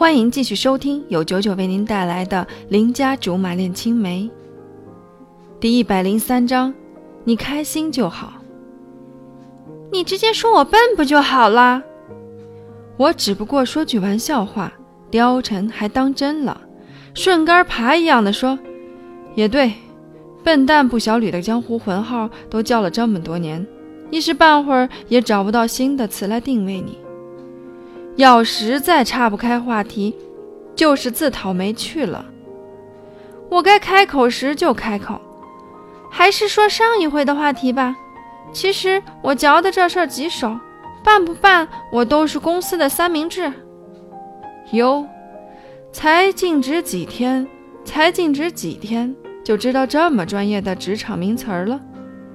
[0.00, 4.22] 欢迎继续收听由九九为您带来的《邻家竹马恋青梅》
[5.60, 6.72] 第一百零三章。
[7.22, 8.32] 你开心就好，
[9.92, 11.82] 你直接说我笨不就好了？
[12.96, 14.72] 我只不过说句玩笑话，
[15.10, 16.58] 貂蝉还当真了，
[17.12, 18.58] 顺杆爬一样的说
[19.36, 19.70] ：“也对，
[20.42, 23.66] 笨蛋不小吕的江湖魂号都叫了这么多年，
[24.10, 26.96] 一时半会儿也找不到新的词来定位你。
[28.16, 30.14] 要实在岔不开话题，
[30.74, 32.24] 就是自讨没趣了。
[33.48, 35.20] 我该开口时就开口。”
[36.12, 37.96] 还是说上一回的话题吧。
[38.52, 40.58] 其实我嚼的这事儿棘手，
[41.04, 43.52] 办不办我都是公司的三明治。
[44.72, 45.06] 哟，
[45.92, 47.46] 才进职几天，
[47.84, 51.80] 才进职几天就知道这么专业的职场名词儿了。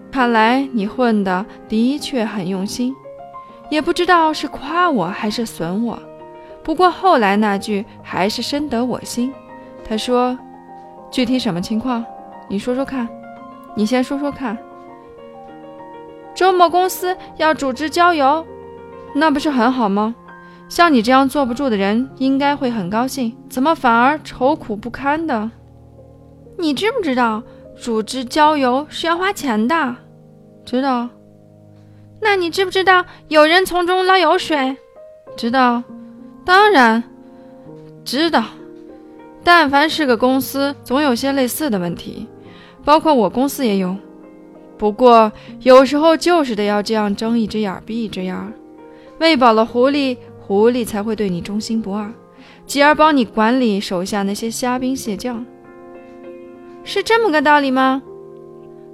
[0.09, 2.95] 看来你混的的确很用心，
[3.69, 5.99] 也不知道是夸我还是损我。
[6.63, 9.33] 不过后来那句还是深得我心。
[9.87, 10.37] 他说
[11.11, 12.03] ：“具体什么情况？
[12.49, 13.07] 你说说看。”
[13.77, 14.57] 你先说说看。
[16.33, 18.45] 周末公司要组织郊游，
[19.13, 20.15] 那不是很好吗？
[20.67, 25.51] 像你这样坐不住的人，应该会很高兴，怎么反而愁苦不堪的？
[26.57, 27.43] 你知不知道
[27.77, 29.95] 组织郊游是要花钱的？
[30.65, 31.09] 知道。
[32.25, 34.75] 那你知不知道有人从中捞油水？
[35.37, 35.83] 知道。
[36.43, 37.03] 当然
[38.03, 38.43] 知道。
[39.43, 42.27] 但凡是个公司，总有些类似的问题。
[42.83, 43.95] 包括我公司也有，
[44.75, 48.35] 不过有时候就是得要这样睁一只眼闭一只眼，
[49.19, 52.11] 喂饱了狐狸，狐狸才会对你忠心不二，
[52.65, 55.45] 继而帮你管理手下那些虾兵蟹将。
[56.83, 58.01] 是这么个道理吗？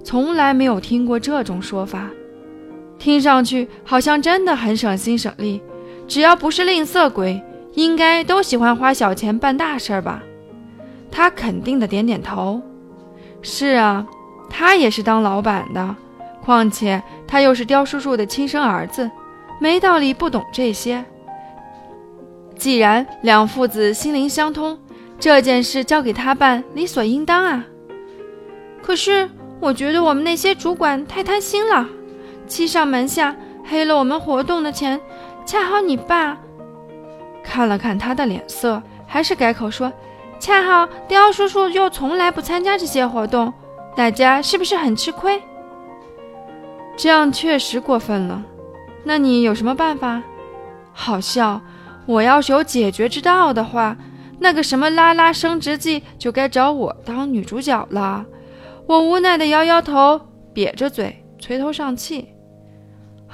[0.04, 2.10] 从来没有听过这种说法，
[3.02, 5.60] 听上去好像真的很省心省力。
[6.08, 7.42] 只要不是吝啬鬼，
[7.74, 10.22] 应该都喜欢花小钱办大事吧？
[11.10, 12.62] 他肯定的点点头。
[13.42, 14.06] 是啊，
[14.52, 15.96] 他也是当老板的，
[16.44, 19.10] 况且他又是刁叔叔的亲生儿子，
[19.60, 21.04] 没道理不懂这些。
[22.56, 24.78] 既然两父子心灵相通，
[25.20, 27.66] 这件事交给他办理所应当啊。
[28.80, 29.28] 可是
[29.60, 31.88] 我觉得我们那些主管太贪心了，
[32.52, 35.00] 欺上瞒下，黑了我们活动的钱。
[35.46, 36.38] 恰好你爸
[37.42, 39.90] 看了看他的脸色，还是改口说。
[40.38, 43.54] 恰好刁叔叔又从来不参加这些活动，
[43.96, 45.42] 大家是不是很吃亏？
[46.98, 48.44] 这样确实过分了。
[49.06, 50.22] 那你有什么办法？
[50.92, 51.62] 好笑！
[52.06, 53.96] 我要是有解决之道的话，
[54.40, 58.26] 那个什么拉拉升职记就该找我当女主角了。
[58.88, 60.20] 我无奈的摇摇头，
[60.54, 62.28] 瘪着嘴，垂头丧气。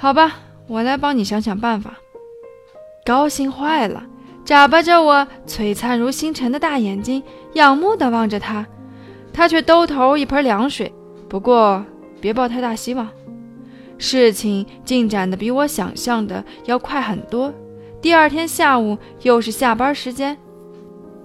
[0.00, 0.36] 好吧，
[0.68, 1.98] 我来帮你想想办法。
[3.04, 4.04] 高兴坏了。
[4.44, 7.20] 眨巴着我璀璨如星辰的大眼睛，
[7.54, 8.64] 仰慕地望着他，
[9.32, 10.90] 他却兜头一盆凉水。
[11.28, 11.84] 不过
[12.20, 13.08] 别抱太大希望，
[13.98, 17.52] 事情进展的比我想象的要快很多。
[18.00, 20.38] 第二天下午又是下班时间，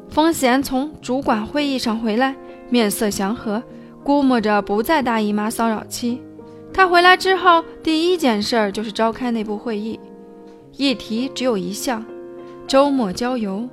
[0.10, 2.36] 风贤从主管会议上回来，
[2.70, 3.62] 面色祥和，
[4.04, 6.22] 估摸着不在大姨妈骚扰期。
[6.74, 10.00] 他回来之后，第一件事儿就是召开内部会议，
[10.76, 12.04] 议题只有一项。
[12.66, 13.70] 周末郊游，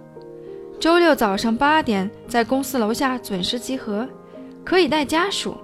[0.78, 4.06] 周六早上八点在公司楼下准时集合，
[4.64, 5.56] 可以带家属。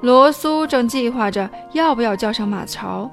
[0.00, 3.10] 罗苏正计划着要不要叫上马超，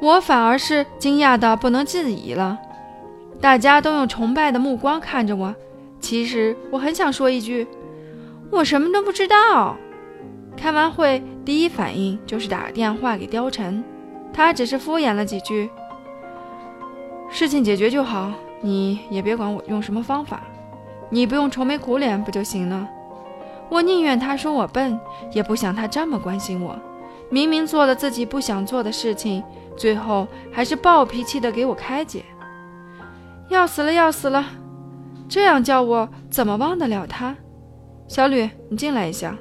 [0.00, 2.58] 我反而是惊讶的不能自已了。
[3.40, 5.54] 大家都用崇拜的目光看着我，
[6.00, 7.66] 其实我很想说一句
[8.50, 9.76] ：“我什么都不知道。”
[10.58, 13.82] 开完会第一反应就是打电话给貂蝉，
[14.32, 15.70] 他只是敷衍了几句。
[17.30, 20.42] 事情解决就好，你也别管我用什么方法，
[21.10, 22.88] 你不用愁眉苦脸不就行了？
[23.68, 24.98] 我宁愿他说我笨，
[25.32, 26.76] 也不想他这么关心我。
[27.30, 29.44] 明明做了自己不想做的事情，
[29.76, 32.24] 最后还是暴脾气的给我开解。
[33.48, 34.44] 要死了，要死了！
[35.28, 37.36] 这样叫我怎么忘得了他？
[38.08, 39.36] 小吕，你进来一下。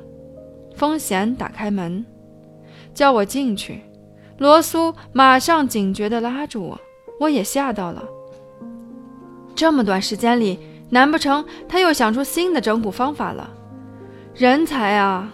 [0.77, 2.05] 风贤打开门，
[2.93, 3.81] 叫我进去。
[4.37, 6.79] 罗苏马上警觉地拉住我。
[7.19, 8.03] 我也吓到了。
[9.55, 10.59] 这么短时间里，
[10.91, 13.49] 难不成他又想出新的整蛊方法了？
[14.35, 15.33] 人才啊！